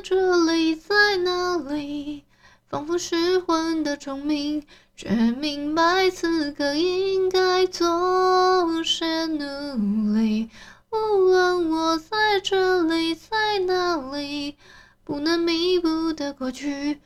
[0.00, 2.24] 这里，在哪里？
[2.68, 4.62] 仿佛失魂的虫鸣，
[4.96, 10.50] 却明白此刻应该做些努力。
[10.90, 14.56] 无论我在这里，在哪里，
[15.04, 16.98] 不能弥补的过去，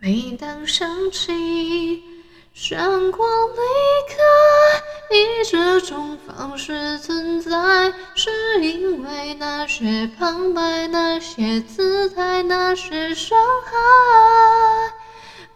[0.00, 2.02] 每当想起。
[2.54, 3.56] 想过离
[4.08, 4.77] 开，
[5.10, 8.30] 以这种方式存在，是
[8.60, 13.72] 因为那些旁白、那些姿态、那些伤害。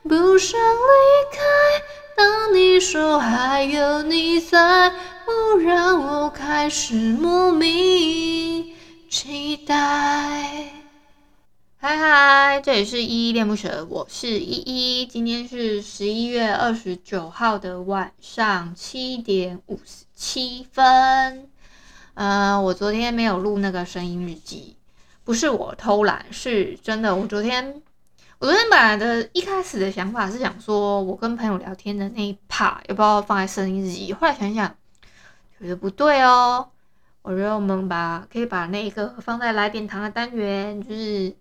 [0.08, 1.39] 不想离开，
[2.17, 4.91] 当你说还有你在，
[5.25, 8.75] 不让我开始莫名
[9.08, 10.81] 期待。
[11.84, 15.05] 嗨嗨，这里是依依恋不舍，我是依依。
[15.05, 21.48] 今天是十一月二十九号的晚上七点五十七分。
[22.14, 24.77] 呃，我昨天没有录那个声音日记，
[25.24, 27.16] 不是我偷懒，是真的。
[27.16, 27.83] 我昨天，
[28.39, 34.12] 我昨天本来的一开始的想法是想说，我跟朋友聊天的那一 part 要不要放在声音日记？
[34.12, 34.72] 后来想想，
[35.61, 36.69] 觉得不对哦。
[37.22, 41.34] 我觉得我们把可以把那个放在来点糖的单元，就是。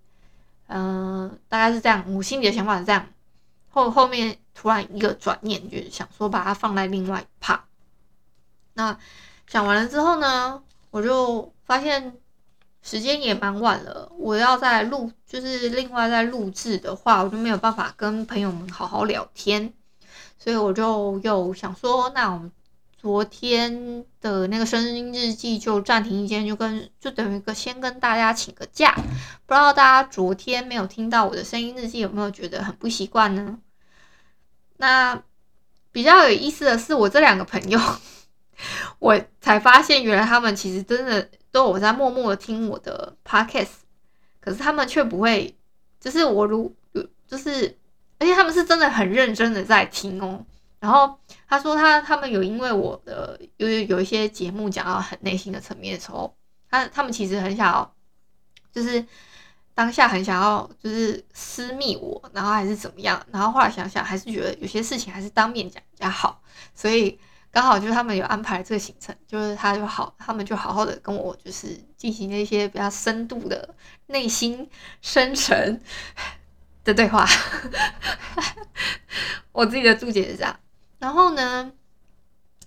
[0.74, 2.04] 嗯、大概是这样。
[2.14, 3.06] 我心里的想法是这样，
[3.70, 7.64] 后后面突然一个转念，就是想说把它放在另外一趴。
[8.74, 8.98] 那
[9.48, 12.16] 想完了之后呢，我就发现
[12.82, 14.12] 时间也蛮晚了。
[14.18, 19.74] 我要再录，就是另外再录制的话，我就没有办法跟朋友们好好聊天，
[20.40, 22.52] 所以我就又想说，那我们。
[23.02, 28.94] 昨天的那个声音日记就暂停一天，就跟就等于个先跟大家请个假。
[28.94, 33.58] 不知道大家昨天没有听到我的声音日记，有没有觉得很不习惯呢？
[34.78, 35.20] 那
[35.92, 37.80] 比较有意思的是，我这两个朋友，
[39.00, 43.70] 我才发现原来他们其实真的都有在默默的听我的 podcast，
[44.40, 45.58] 可是他们却不会，
[46.00, 46.76] 就是我如
[47.28, 47.76] 就是，
[48.20, 50.46] 而且他们是真的很认真的在听哦。
[50.82, 51.16] 然后
[51.48, 56.36] 他说他他们有因为我的有有一些节目讲到很内心的层面的时候，
[56.72, 57.94] 他他们其实很想要，
[58.74, 59.06] 就是
[59.76, 66.42] 当下很想要就是私密我，然后还是怎么样，然后后来想想还是觉得有些事情还是当面讲比较好，
[66.74, 67.20] 所以
[67.52, 73.76] 刚好就是他们有安排这个行程，就是他就好，他们就好好的跟我就是进行了一些比较深度的
[74.08, 74.68] 内心
[75.04, 75.80] 深沉
[76.84, 77.24] 的对话，
[79.52, 80.60] 我自己的注解是这样。
[81.02, 81.72] 然后呢，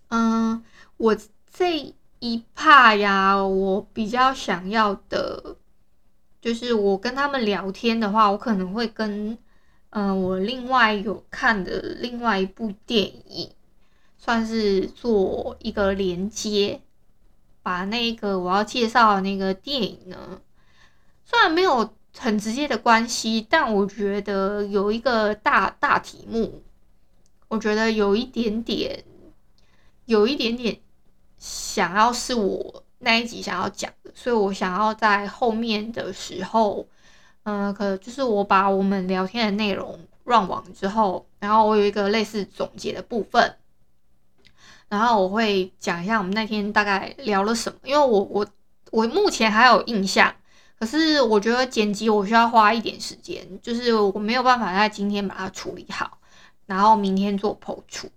[0.09, 0.65] 嗯，
[0.97, 1.17] 我
[1.53, 5.57] 这一趴呀，我比较想要的，
[6.41, 9.39] 就是我跟他们聊天的话，我可能会跟，
[9.91, 13.53] 嗯，我另外有看的另外一部电影，
[14.19, 16.81] 算是做一个连接，
[17.63, 20.41] 把那个我要介绍的那个电影呢，
[21.25, 26.65] 虽然没有很直接的关系，但我觉得有一个大大题目。
[27.55, 29.05] 我觉得有一点点，
[30.07, 30.77] 有一点点
[31.39, 36.85] 想要是我那一集想要讲的，所以我想要在后面的时候，
[37.45, 43.55] 嗯、可就是我把我们聊天的内容 run 完之后，然后我有一个类似总结的部分，
[44.89, 48.45] 然后我会讲一下我们那天大概聊了什么，因为我我
[48.91, 50.35] 我目前还有印象，
[50.81, 56.19] 可是我觉得剪辑我需要花一点时间，就是我没有办法在今天把它处理好。
[56.67, 58.11] 然后明天做 po 出，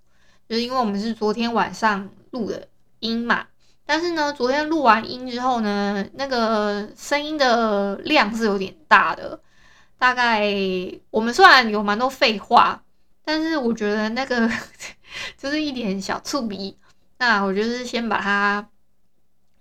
[0.48, 2.68] 就是因为我们是昨天晚上录的
[3.00, 3.48] 音嘛，
[3.86, 9.40] 但是呢，昨天录完音之后呢，那个声音的量是有点大的，
[9.98, 10.54] 大概
[11.10, 12.84] 我们虽然有蛮多废话，
[13.24, 14.50] 但是我觉得那个
[15.38, 16.78] 就是一点小醋笔，
[17.18, 18.70] 那我就是先把它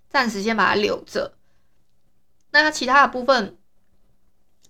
[0.08, 1.34] 暂时先把它留着，
[2.50, 3.56] 那其他的部分，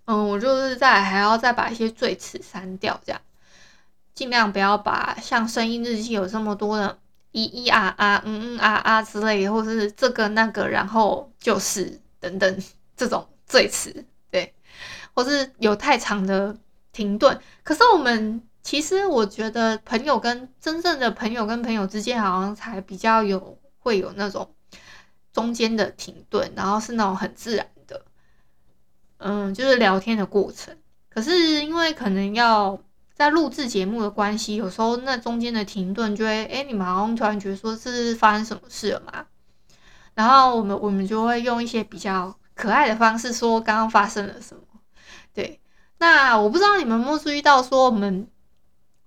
[0.06, 3.20] 嗯，我就是在还要再把一些赘词删掉，这样。
[4.16, 6.98] 尽量不要把像声音日记有这么多的
[7.32, 12.58] 咿咿啊啊、嗯嗯啊啊之类，或是这个那个，然后就是等等
[12.96, 14.54] 这种赘词，对，
[15.12, 16.56] 或是有太长的
[16.92, 17.38] 停顿。
[17.62, 24.50] 可是我们其实我觉得朋友跟真正的朋友跟朋友之间，好像才比较有会有那种
[25.30, 28.02] 中间的停顿，然后是那种很自然的，
[29.18, 30.74] 嗯，就是聊天的过程。
[31.10, 32.78] 可是因为可能要
[33.16, 39.24] 在录制节目的关系，有时候那中间的停顿就会，哎，你们好像突然觉得说是发生什么事了嘛？
[40.14, 44.62] 然后我们我们就会用一些比较可爱的方式说刚刚发生了什么。
[45.32, 45.58] 对，
[45.96, 48.28] 那我不知道你们有没有注意到说我们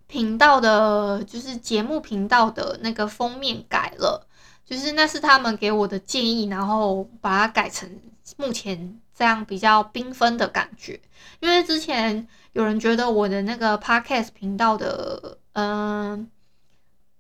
[0.08, 4.26] 频道的，就是节目频道的那个封面改了。
[4.66, 7.90] 就是那是他们给我的建议，然后把它改成
[8.38, 10.98] 目前这样比较缤纷的感觉。
[11.42, 16.32] 因为之前有人觉得我的那个 podcast 频道的，嗯、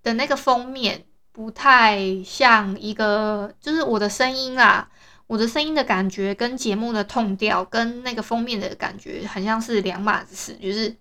[0.01, 1.03] 的那个封面
[1.33, 4.87] 不太像一个，就是我的声音啦，
[5.27, 10.53] 我的声音的感觉跟节目的 tone 调跟那个封面的感觉很像是两码子事。
[10.53, 10.95] 就是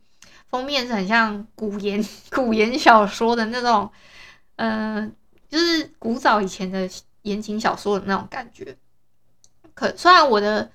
[0.48, 3.88] 封面是很像古言 古言小说的那种，
[4.56, 5.14] 嗯、
[5.48, 6.90] 就是古早以前的
[7.22, 8.76] 言情小说的那种感觉，
[9.74, 10.70] 可虽然我的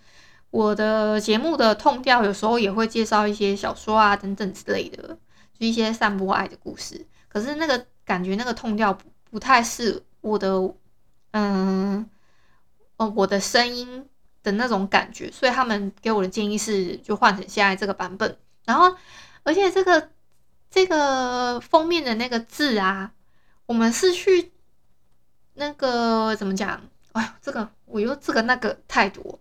[0.53, 5.17] 我的节目的痛调有时候也会介绍一些小说啊等等之类的，
[5.57, 8.95] 就一些散播爱的故事，可是那个感觉那个痛调
[9.31, 10.75] 不太是我的，
[11.31, 12.07] 嗯，
[12.97, 14.07] 哦，我的声音
[14.43, 18.95] 的那种感觉，所以他们给我的建议是就换成现在这个版本，然后
[19.41, 20.11] 而且这个
[20.69, 23.11] 这个封面的那个字啊，
[23.65, 24.51] 我们是去。
[25.55, 26.81] 那个怎么讲？
[27.11, 29.39] 哎呦，这个我又这个那个太多。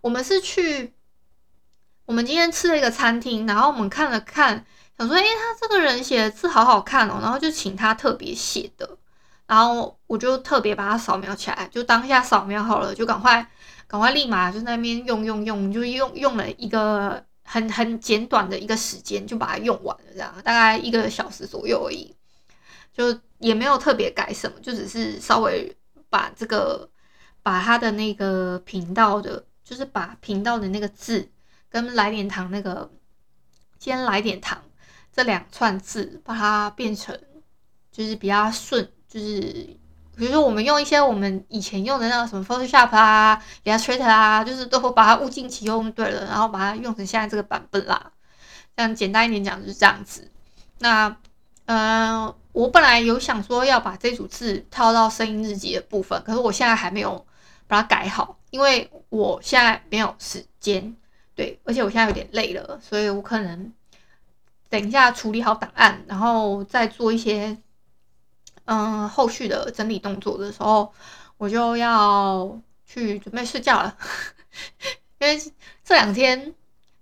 [0.00, 0.92] 我们是去，
[2.06, 4.64] 我们今天吃了一个餐厅，然后我们看了看，
[4.98, 8.98] 想说，哎，他这个人写的字好好看哦，然后就请他特别写的，
[9.46, 13.46] 然后我就特别把它扫描起来，就当下扫描好了，就赶快
[13.86, 22.14] 赶快立马就在那边用用用，就用用了一个很很简短的一个时间就把它用完了，这样大概一个小时左右而已。
[22.96, 25.76] 就也没有特别改什么，就只是稍微
[26.08, 26.88] 把这个
[27.42, 31.28] 把他的那个频道的，就是把频道的那个字
[31.68, 32.90] 跟来点糖那个
[33.80, 34.62] 先来点糖
[35.12, 37.18] 这两串字，把它变成
[37.90, 39.32] 就是比较顺，就是
[40.16, 48.12] 比如说我们用一些我们以前用的那个什么 Photoshop 啊、Illustrator 啊，就是都会把它物尽其用，对了，然后把它用成现在这个版本啦。
[48.76, 50.30] 这样简单一点讲就是这样子。
[50.78, 51.08] 那
[51.64, 52.26] 嗯。
[52.26, 57.26] 呃我本来有想说要把这组字套到声音日记的部分，可是我现在还没有
[57.66, 60.94] 把它改好，因为我现在没有时间，
[61.34, 63.72] 对，而且我现在有点累了，所以我可能
[64.68, 67.58] 等一下处理好档案，然后再做一些
[68.66, 70.92] 嗯后续的整理动作的时候，
[71.36, 72.56] 我就要
[72.86, 73.98] 去准备睡觉了，
[75.18, 75.36] 因为
[75.82, 76.54] 这两天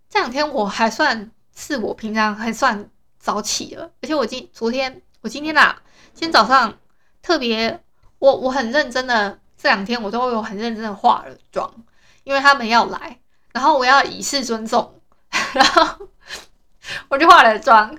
[0.08, 2.88] 这两天我还算是我平常还算
[3.18, 5.02] 早起了，而且我今昨天。
[5.20, 5.82] 我今天呐、啊，
[6.14, 6.80] 今天早上
[7.20, 7.80] 特别，
[8.18, 11.72] 我我很认真的，这两天我都有很认真的化了妆，
[12.24, 13.20] 因为他们要来，
[13.52, 15.00] 然后我要以示尊重，
[15.54, 16.08] 然后
[17.06, 17.96] 我就化了妆，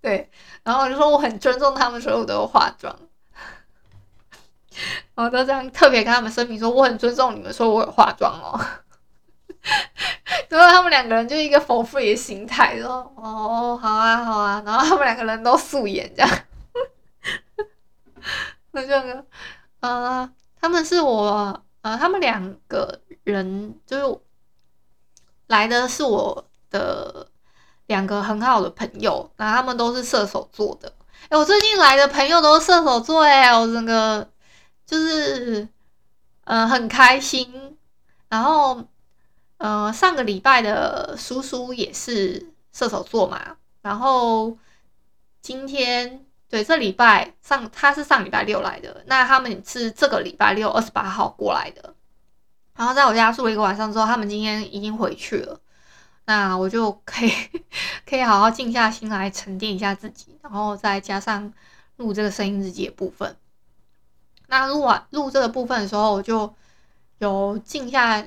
[0.00, 0.30] 对，
[0.62, 2.96] 然后我就说我很尊重他们，所以我都有化妆，
[5.16, 8.60] 我都这样特别跟他们声明说我很尊重你们，说我有化妆哦。
[10.48, 14.62] 然后他们两个人就一个 for free 的心态，说哦，好啊，好啊。
[14.64, 16.30] 然后他们两个人都素颜这样，
[18.70, 19.26] 那这个，
[19.80, 20.30] 呃，
[20.64, 24.20] 他们是我，呃，他们两个人就是
[25.48, 27.28] 来的是我的
[27.88, 30.90] 两个很好的朋友，然后他们都是射手座的。
[31.28, 34.26] 哎，我最近来的朋友都是射手座，哎，我整个
[34.86, 35.68] 就是，
[36.44, 37.76] 呃，很开心，
[38.30, 38.82] 然后。
[39.58, 44.58] 呃，上个礼拜的叔叔也是射手座嘛，然后
[45.40, 51.92] 今天对，这礼拜上他是上礼拜六来的，那他们是这个礼拜六二十八号过来的，
[52.76, 55.60] 然后在我家住了一个晚上之后，他们今天已经回去了，
[56.26, 57.32] 那我就可以
[58.06, 61.52] 可以好好静下心来沉淀一下自己，然后再加上
[61.96, 63.36] 录这个声音日记的部分。
[64.46, 66.54] 那录完录这个部分的时候，我就
[67.18, 68.24] 有静下。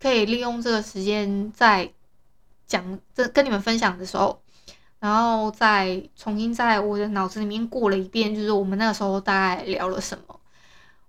[0.00, 1.90] 可以利用这个时间在
[2.66, 4.42] 讲这跟你们分享的时候，
[5.04, 10.40] 然后再重新在我的脑子里面过了一遍，就是我们那个时候大概聊了什么。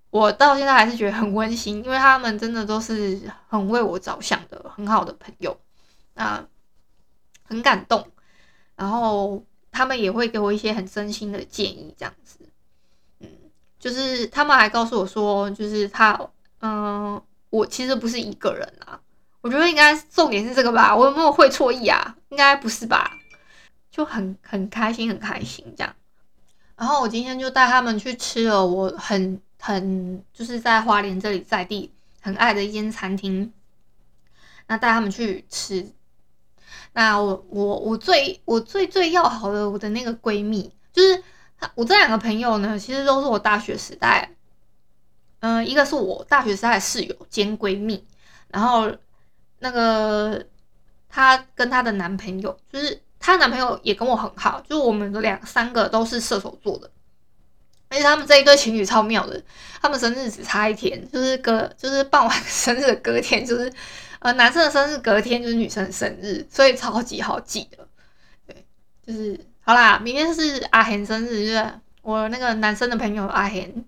[0.10, 5.58] 我到现在还是觉得很温馨，因为他们真的都是很为我着想的很好的朋友，
[6.14, 6.46] 啊，
[7.48, 8.06] 很感动。
[8.76, 12.40] 然后他们也会给我一些很真心的建议，这样子，
[13.22, 13.30] 嗯，
[13.80, 16.20] 就是他们还告诉我说，就是他，
[16.60, 17.22] 嗯。
[17.52, 19.00] 我其实不是一个人啊，
[19.40, 20.94] 我觉得应该重点是这个吧。
[20.94, 22.14] 我有没有会错意啊？
[22.28, 23.10] 应该不是吧？
[23.96, 25.96] 就很很开心，很开心这样。
[26.76, 31.90] 然后我今天就带他们去吃了我很很就是在花莲这里在地
[32.22, 33.54] 很爱的一间餐厅，
[34.68, 35.90] 那带他们去吃。
[36.92, 41.24] 那我我我最我最最要好的我的那个闺蜜，就是
[41.76, 44.30] 我这两个朋友呢，其实都是我大学时代，
[45.40, 48.06] 嗯、一个是我大学时代的室友兼闺蜜，
[48.50, 48.92] 然后
[49.60, 50.46] 那个
[51.08, 56.92] 她跟她的男朋友，就是她男朋友也跟我很好，就我们的两三个都是射手座的。
[57.90, 59.42] 而且他们这一对情侣超妙的，
[59.82, 63.74] 他们生日只差一天，就是隔就是傍晚生日的隔天，就是
[64.20, 67.88] 呃男生的生日隔天就是女生的生日，所以超级好记的。
[68.46, 68.64] 对，
[69.08, 73.86] 就是好啦，明天是阿贤生日，就是我那个男生的朋友阿贤，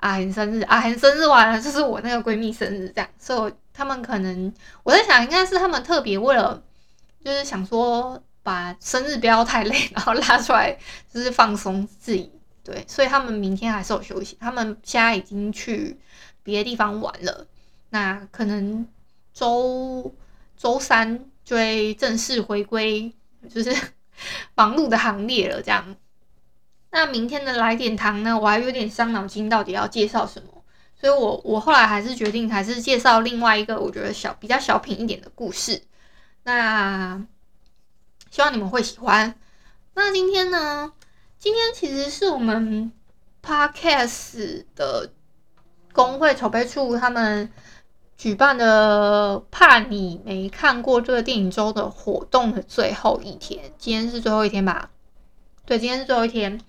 [0.00, 4.52] 阿贤生日，阿贤生日完了就是我那个闺蜜生日，这样，所以他们可能
[4.82, 6.62] 我在想，应该是他们特别为了，
[7.24, 10.76] 就是想说把生日不要太累，然后拉出来
[11.12, 12.30] 就是放松自己。
[12.62, 14.36] 对，所以他们明天还是有休息。
[14.40, 15.98] 他们现在已经去
[16.42, 17.46] 别的地方玩了。
[17.90, 18.86] 那可能
[19.32, 20.14] 周
[20.56, 23.12] 周三就会正式回归，
[23.48, 23.74] 就是
[24.54, 25.60] 忙碌的行列了。
[25.62, 25.96] 这样。
[26.90, 28.38] 那明天的来点糖呢？
[28.38, 30.48] 我还有点伤脑筋，到底要介绍什么？
[31.00, 35.82] 所以我我后来还是决定，还是介绍另外一个我觉得小比较小品一点的故事。
[36.42, 37.24] 那
[38.30, 39.34] 希望你们会喜欢。
[39.94, 40.92] 那今天呢？
[41.38, 42.92] 今天其实是我们
[43.44, 45.10] Podcast 的
[45.92, 47.50] 公会筹备处他们
[48.16, 53.72] 举办的“怕你没看过这个电影周”的活动的最后一天。
[53.78, 54.90] 今天是最后一天吧？
[55.66, 56.60] 对，今天是最后一天。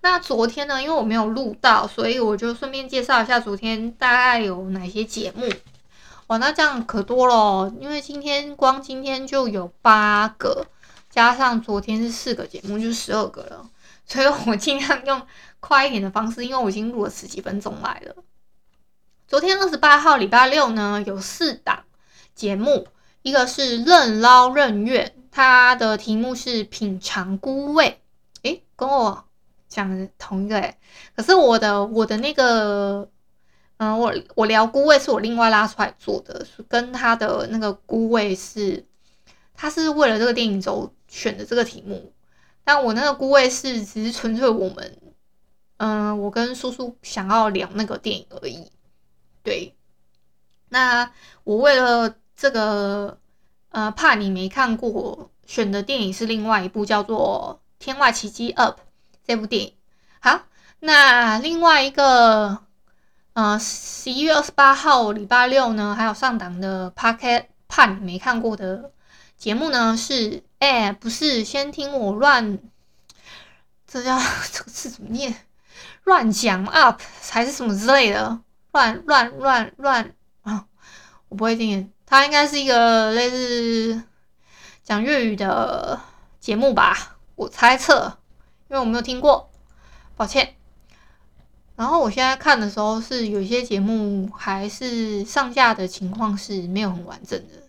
[0.00, 0.82] 那昨天呢？
[0.82, 5.48] 因为我没有录到，所以我就顺便介绍一下昨天大概有哪些节目。
[6.28, 10.66] 哇，那这样可多了，因为今天光今天就有八个，
[11.16, 13.70] 加上昨天是四个节目，就十二个了。
[14.04, 15.22] 所以我尽量用
[15.60, 18.14] 快一点的方式，因为我已经录了十几分钟来了。
[19.26, 21.84] 昨天二十八号礼拜六呢，有四档
[22.34, 22.88] 节目，
[23.22, 28.02] 一个是任捞任怨，它的题目是品尝菇味，
[28.42, 29.24] 诶，跟我
[29.70, 30.76] 讲的同一个诶，
[31.16, 33.08] 可是我的我的那个，
[33.78, 38.84] 嗯、我我聊菇味是我另外拉出来做的，跟他的那个菇味是，
[39.54, 42.12] 他是为了这个电影周选的这个题目。
[42.62, 44.98] 但我那个菇味是只是纯粹我们，
[45.78, 48.70] 嗯、我跟叔叔想要聊那个电影而已。
[49.42, 49.74] 对，
[50.68, 51.12] 那
[51.44, 53.18] 我为了这个，
[53.70, 58.80] 呃，怕你没看过，选的电影是另外一部叫做《天外奇迹 Up》
[59.24, 59.74] 这部电影。
[60.18, 60.42] 好，
[60.80, 62.58] 那另外一个，
[63.34, 68.90] 呃，十一月二十八号礼拜六呢，还有上档的 Pocket，怕你没看过的
[69.36, 70.42] 节目呢是。
[70.58, 72.58] 哎、不是，先听我乱，
[73.86, 74.18] 这叫
[74.50, 75.36] 这个字怎么念？
[76.04, 78.40] 乱讲 up 还是什么之类的？
[78.72, 80.66] 乱乱乱乱啊！
[81.28, 84.02] 我不会听，它应该是一个类似
[84.82, 86.00] 讲粤语的
[86.40, 87.18] 节目吧？
[87.34, 88.16] 我猜测，
[88.68, 89.50] 因为我没有听过，
[90.16, 90.54] 抱歉。
[91.76, 97.65] 然后我现在看的时候，是有些节目还是上架的情况是没有很完整的。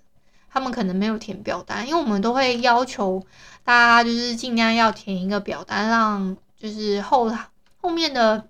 [0.50, 3.24] 他们可能没有填表单，因为我们都会要求
[3.63, 7.32] 大家就是尽量要填一个表单，让就是后
[7.80, 8.48] 后面的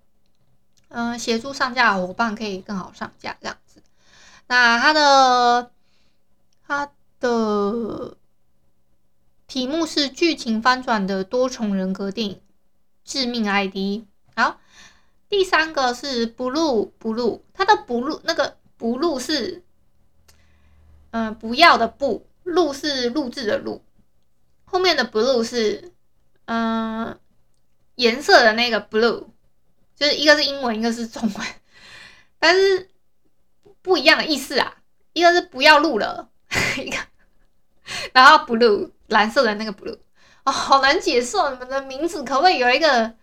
[0.90, 3.84] 嗯、协助上架的伙伴可以更好上架这样子。
[4.48, 5.72] 那它的
[6.66, 6.90] 它
[7.20, 8.16] 的
[9.48, 12.36] 题目是剧情翻转的多重人格电影
[13.04, 13.76] 《致命 ID》。
[14.36, 14.60] 好，
[15.28, 19.64] 第三个是 Blue Blue，它的 Blue 那个 Blue 是。
[21.12, 23.84] 嗯，不要的不，录是录制的录，
[24.66, 25.92] 后面的 blue 是
[26.46, 27.18] 嗯
[27.96, 29.28] 颜色的那个 blue，
[29.96, 31.48] 就是一个是英文，一个是中文，
[32.40, 32.90] 但是
[33.82, 34.78] 不一样的意思啊，
[35.14, 36.30] 一个是不要录了，
[36.78, 36.98] 一个
[38.14, 39.98] 然后 blue 蓝色的那个 blue，
[40.46, 43.16] 哦，好难解释哦，你们的名字可不可以有一个？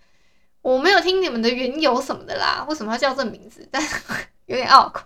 [0.62, 3.68] 我没有听你们的缘由什么的啦，为什么要叫这名字？
[3.70, 4.00] 但是
[4.46, 5.04] 有点拗口。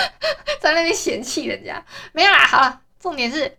[0.60, 3.58] 在那边嫌弃人家没有啦，好了，重点是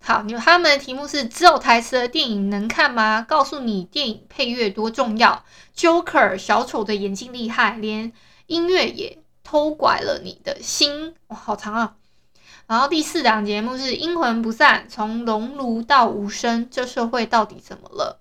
[0.00, 3.24] 好，你他们的题目是只有台词的电影能看吗？
[3.28, 5.44] 告诉你电影配乐多重要
[5.76, 8.12] ，Joker 小丑的眼睛厉害，连
[8.46, 11.96] 音乐也偷拐了你的心，哇，好长啊！
[12.66, 18.20] 然后第四档节目是阴魂不散，从熔炉到无声，这社会到底怎么了？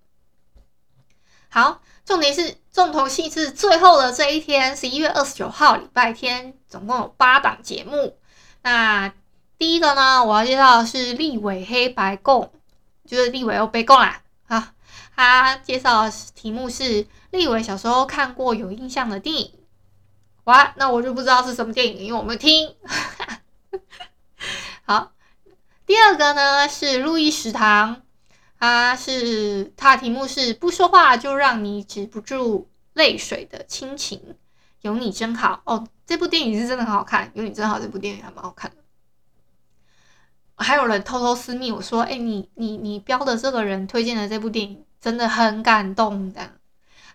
[1.50, 1.82] 好。
[2.08, 8.18] 重点是重头戏是最后的这一天，十一月二十九号礼拜天，总共有八档节目。
[8.64, 9.12] 那
[9.58, 12.54] 第一个呢，我要介绍的是立伟黑白共，
[13.06, 14.22] 就是立伟又被共啦。
[14.48, 14.74] 啊，
[15.18, 19.52] 他介绍的题目是立伟小时候看过有印象的电影，
[20.46, 22.74] 哇，那我就不知道是什么电影，因为我没有听。
[24.88, 25.12] 好，
[25.86, 28.02] 第二个呢是路易食堂，
[28.60, 34.36] 它是它的题目是不说话就让你止不住泪水的亲情，
[34.82, 35.88] 有你真好哦。
[36.06, 38.78] 这部电影是真的很好看，有你真好，这部电影还蛮好看的。
[40.56, 46.50] 还有人偷偷私密我说，哎，你你你标的这个人推荐的这部电影真的很感动，这样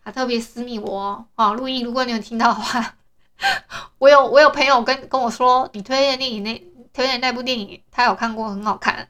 [0.03, 1.27] 还特别私密我哦。
[1.35, 2.97] 啊，路易，如果你有听到的话，
[3.99, 6.57] 我有我有朋友跟跟我说，你推荐电影那
[6.93, 9.09] 推荐那部电影，他有看过，很好看。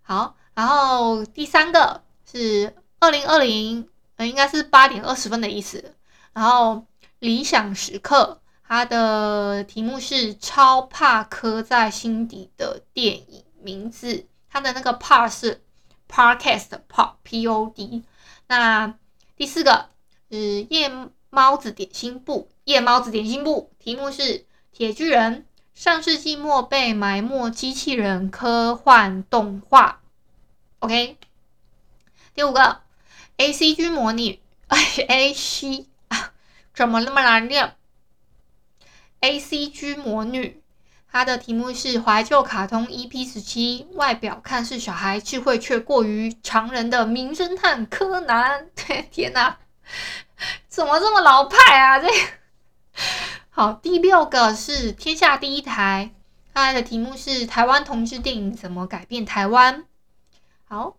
[0.00, 5.94] 好，然后第三个是二零二零，呃，应该是八点二十分的意思。
[6.32, 6.86] 然后
[7.18, 8.38] 理想时刻。
[8.64, 15.62] 它的题目是超怕刻在心底的电影名字，它的那个怕是
[16.08, 18.02] “podcast” pod，p o d。
[18.46, 18.94] 那
[19.36, 19.90] 第四个
[20.30, 20.90] 是夜
[21.28, 25.44] 猫子点心部，夜猫子点心部题目是铁巨人，
[25.74, 30.00] 上世纪末被埋没机器人科幻动画。
[30.82, 31.16] OK，
[32.34, 32.80] 第五个
[33.36, 34.40] A C G 魔女
[35.06, 36.32] ，A C 啊，
[36.74, 37.76] 怎么那么难念
[39.20, 40.60] ？A C G 魔女，
[41.08, 48.68] 它的题目是怀旧卡通 E P 十七，外表看似小孩，智慧却过于常人的名侦探柯南。
[49.12, 49.58] 天哪，
[50.66, 52.00] 怎么这么老派啊？
[52.00, 52.08] 这
[53.50, 56.10] 好，第六个是天下第一台，
[56.52, 59.84] 它的题目是台湾同志电影怎么改变台湾。
[60.72, 60.96] 好，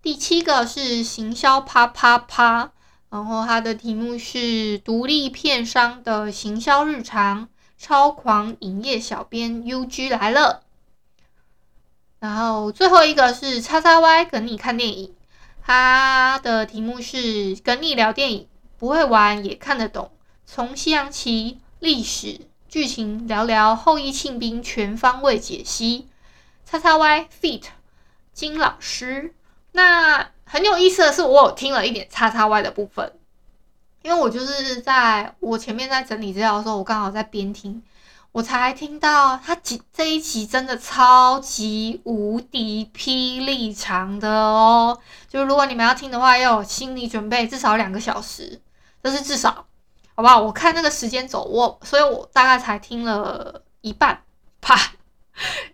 [0.00, 2.72] 第七个是行销啪啪啪，
[3.10, 7.50] 然后它的题目是独立片商的行销日常。
[7.76, 10.62] 超狂影业小编 UG 来了，
[12.18, 15.14] 然后最后一个是叉叉 Y 跟你看电影，
[15.62, 18.48] 它的题目是跟你聊电影，
[18.78, 20.10] 不会玩也看得懂，
[20.46, 26.08] 从西洋棋、历史、剧情聊聊后羿弃兵，全方位解析。
[26.64, 27.64] 叉叉 Y feat.
[28.40, 29.34] 金老师，
[29.72, 33.12] 那很有意思的是，我有听了一点叉叉 Y 的部分。
[34.00, 37.82] 因为我就是在我前面在整理资料的时候，我刚好在边听，
[38.32, 44.98] 我才听到他几这一集真的超级无敌霹雳长的哦！
[45.28, 48.62] 就是如果你们要听的话，要有心理准备，至少两个小时，
[49.02, 49.66] 这是至少，
[50.14, 50.40] 好不好？
[50.40, 54.22] 我看那个时间轴，我所以，我大概才听了一半，
[54.62, 54.74] 啪，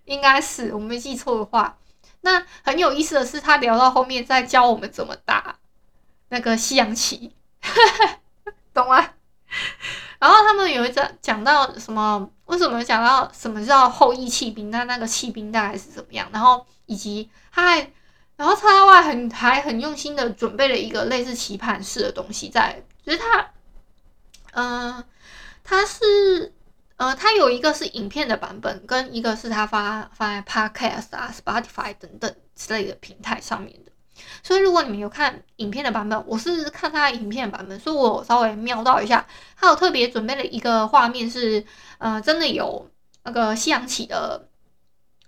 [0.05, 1.79] 应该是我没记错的话。
[2.27, 5.57] 那很有意思的是，他聊到后面在教我们怎么打
[6.31, 7.33] 那个西洋棋。
[8.75, 9.11] 懂吗？
[10.19, 12.29] 然后他们有一阵讲到什么？
[12.47, 14.71] 为什么讲到什么叫后羿弃兵？
[14.71, 16.29] 那那个弃兵大概是怎么样？
[16.33, 17.93] 然后以及他还，
[18.37, 23.51] 然后他外很还很用心的准备了一个类似棋盘式的东西在，就是他，
[24.53, 25.05] 嗯、
[25.65, 26.53] 他是
[26.97, 33.93] 呃，它有一个是影片的版本，跟一个是他发发在 Podcast 啊、Spotify 等等之类的平台上面的。
[34.43, 41.63] 所以，如果你们有看影片的版本，我是看他影片的版本，所以我稍微瞄到一下，他有特别准备了一个画面是，
[41.99, 42.91] 呃，真的有
[43.25, 44.49] 那个夕阳起的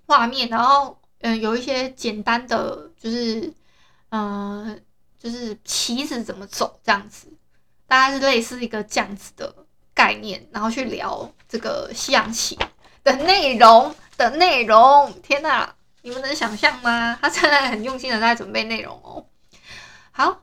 [0.07, 3.53] 画面，然后嗯、有一些简单的，就是
[4.11, 4.81] 嗯、
[5.19, 7.29] 就是棋子怎么走这样子，
[7.87, 9.67] 大概是类似一个这样子的
[9.99, 12.57] 概念，然后去聊这个西洋棋
[13.03, 15.13] 的内容的内容。
[15.25, 15.75] 天哪！
[16.03, 17.19] 你们能想象吗？
[17.21, 19.27] 他真的很用心的在准备内容哦。
[20.13, 20.43] 好，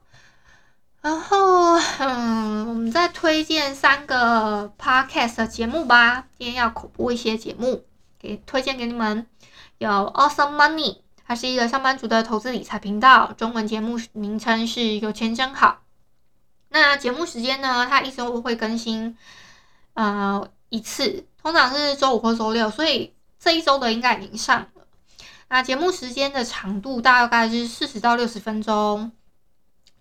[1.02, 6.26] 然后嗯，我们再推荐三个 podcast 的节目吧。
[6.38, 7.86] 今天要口播一些节目，
[8.20, 9.26] 给推荐给你们。
[9.78, 15.80] 有 Awesome Money，它是一个上班族的投资理财频道，中文节目名称是有钱真好。
[16.70, 17.88] 那节目时间呢？
[17.90, 19.18] 它一周会更新
[19.96, 24.86] 呃一次，通常是周五或周六，所以这一周的应该已经上了。
[25.50, 29.12] 那节目时间的长度大概是四十到六十分钟。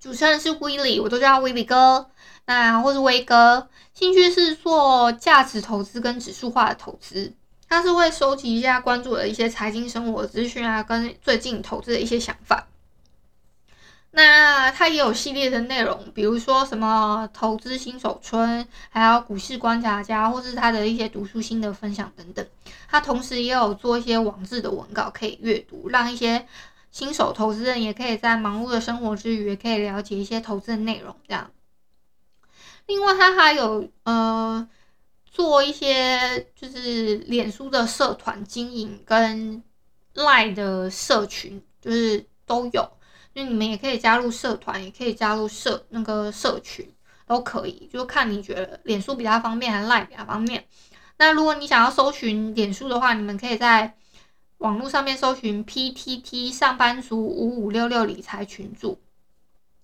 [0.01, 2.11] 主持人是威利，我都叫他威利哥，
[2.45, 3.69] 那或是威哥。
[3.95, 7.33] 兴趣是做价值投资跟指数化的投资，
[7.69, 12.67] 他是会收集一下关注的一些财经生活资讯啊，跟最近投资的一些想法。
[14.17, 22.47] 那他也有系列的内容，比如说什么投资新手村，还有股市观察家，或是他的一些读书心得分享等等。
[22.89, 26.47] 他同时也有做一些网志的文稿可以阅读，让一些
[26.93, 31.17] 新手投资人也可以在忙碌的生活之余，也可以了解一些投资的内容。
[31.27, 31.51] 这样。
[32.87, 34.69] 另外，他还有呃
[35.25, 39.61] 做一些就是脸书的社团经营跟
[40.15, 42.89] LINE 的社群，就是都有。
[43.35, 46.89] 就你们也可以加入社团，也可以加入社那个社群，
[47.27, 50.65] 都可以，就看你觉得脸书比较方便还是 Line 比较方便。
[51.17, 53.95] 那如果你想要搜寻脸书的话，你们可以在
[54.59, 59.01] 网络上面搜寻 PTT 上班族五五六六理财群组，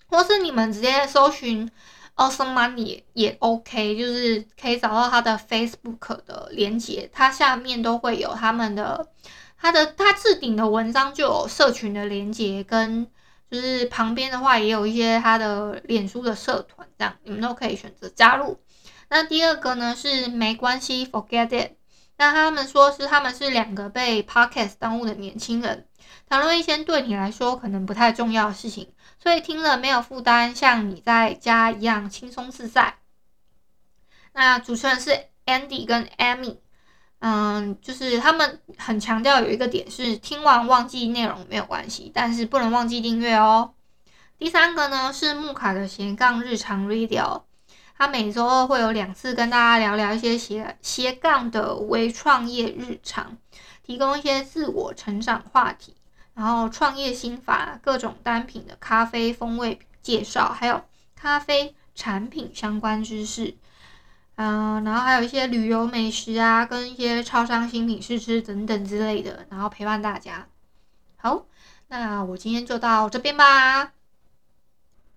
[0.07, 1.69] 或是你们直接搜寻
[2.15, 9.07] Awesome Money 也 OK，就是可以找到他的 Facebook 的连结，它下面都会有他们的，
[9.57, 13.07] 他的他置顶的文章就有社群的连结，跟
[13.51, 18.57] 就是旁边的话也有一些他的脸书的社团，这样你们都可以选择加入。
[19.09, 21.71] 那第二个呢是没关系，Forget it。
[22.15, 25.85] 那他们说是他们是两个被 Podcast 耽误的年轻人，
[26.29, 32.99] 谈论一些对你来说可能不太重要的事情，所以听了没有负担，像你在家一样轻松自在。
[34.33, 36.59] 那主持人是 Andy 跟 Amy，
[37.21, 43.73] 嗯，就是他们很强调有一个点是听完忘记内容没有关系，但是不能忘记订阅哦。
[44.39, 47.43] 第三个呢是木卡的斜杠日常 Radio。
[47.95, 53.37] 他每周二会有两次跟大家聊聊一些斜斜杠的微创业日常，
[53.83, 55.93] 提供一些自我成长话题，
[56.33, 60.81] 然后创业心法、各种单品的咖啡风味介绍，还有
[61.15, 63.55] 咖啡产品相关知识，
[64.43, 70.47] 嗯，然后还有一些旅游美食啊，跟一些超商新品试吃等等之类的，然后陪伴大家。
[71.15, 71.45] 好，
[71.89, 73.91] 那我今天就到这边吧，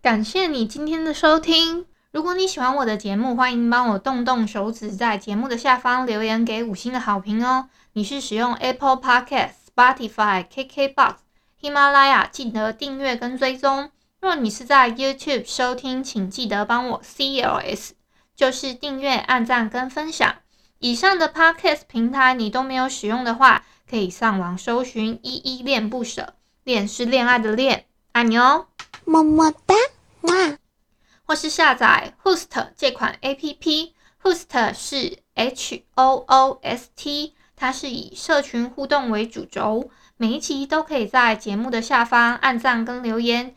[0.03, 1.87] 感谢你今天的收听。
[2.11, 7.71] 如果你喜欢我的节目，欢迎帮我动动手指，在节目的下方留言给五星的好评哦。
[7.95, 11.15] 你是使用 Apple Podcast、Spotify、KKBox、
[11.59, 13.91] 喜马拉雅，记得订阅跟追踪。
[14.21, 17.93] 若你是在 YouTube 收听，请记得帮我 CLS，
[18.35, 20.37] 就是订阅、按赞跟分享。
[20.79, 28.67] 以上的 Podcast 平台你都没有使用的话，可以上网搜寻“依依恋不舍”，恋是恋爱的恋，爱你哦，
[29.05, 29.75] 么么哒，
[30.23, 30.59] 哇。
[31.27, 43.57] 或是下载 Hoost 这款 APP，Hoost 是 H O O S T，它是以社群互动为主轴，每一期都可以在节目的下方按赞跟留言，